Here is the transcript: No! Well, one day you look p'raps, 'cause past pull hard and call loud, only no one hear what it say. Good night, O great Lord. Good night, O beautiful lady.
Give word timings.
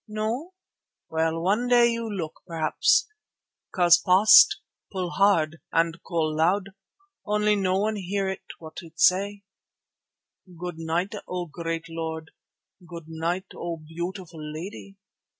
No! 0.07 0.55
Well, 1.11 1.39
one 1.39 1.67
day 1.67 1.91
you 1.91 2.11
look 2.11 2.41
p'raps, 2.47 3.07
'cause 3.71 4.01
past 4.03 4.59
pull 4.91 5.11
hard 5.11 5.61
and 5.71 6.01
call 6.01 6.35
loud, 6.35 6.69
only 7.23 7.55
no 7.55 7.79
one 7.81 7.97
hear 7.97 8.35
what 8.57 8.79
it 8.81 8.99
say. 8.99 9.43
Good 10.59 10.79
night, 10.79 11.13
O 11.27 11.45
great 11.45 11.85
Lord. 11.87 12.31
Good 12.83 13.09
night, 13.09 13.45
O 13.55 13.77
beautiful 13.77 14.41
lady. 14.43 14.95